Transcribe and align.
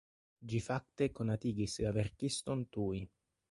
Ĝi 0.53 0.61
fakte 0.67 1.09
konatigis 1.19 1.77
la 1.85 1.93
verkiston 2.01 2.67
tuj. 2.75 3.07